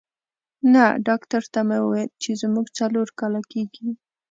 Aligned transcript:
نه، 0.73 0.83
ډاکټر 1.07 1.41
ته 1.53 1.59
مې 1.67 1.77
وویل 1.81 2.11
چې 2.23 2.31
زموږ 2.41 2.65
څلور 2.79 3.07
کاله 3.19 3.41
کېږي. 3.51 3.89